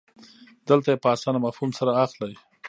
دلته 0.69 0.87
یې 0.91 1.01
په 1.03 1.07
اسانه 1.13 1.39
مفهوم 1.45 1.71
سره 1.79 1.91
اخلئ. 2.05 2.33